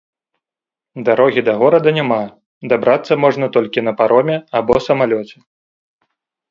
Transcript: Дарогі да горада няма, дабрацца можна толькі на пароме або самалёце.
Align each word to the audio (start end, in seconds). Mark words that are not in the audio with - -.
Дарогі 1.09 1.43
да 1.49 1.53
горада 1.61 1.89
няма, 1.99 2.19
дабрацца 2.73 3.13
можна 3.27 3.45
толькі 3.59 3.87
на 3.87 3.93
пароме 4.01 4.35
або 4.63 4.73
самалёце. 4.89 5.37